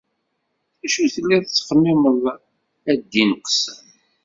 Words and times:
D 0.79 0.81
acu 0.85 1.03
telliḍ 1.13 1.43
tettxemmimeḍ 1.45 2.23
a 2.91 2.93
ddin 2.99 3.31
n 3.31 3.39
Qessam? 3.43 3.85